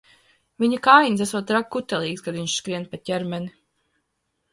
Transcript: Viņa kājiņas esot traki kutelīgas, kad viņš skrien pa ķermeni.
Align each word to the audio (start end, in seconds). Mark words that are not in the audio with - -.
Viņa 0.61 0.77
kājiņas 0.85 1.19
esot 1.25 1.45
traki 1.51 1.69
kutelīgas, 1.75 2.23
kad 2.29 2.39
viņš 2.39 2.55
skrien 2.63 2.87
pa 2.95 3.01
ķermeni. 3.11 3.53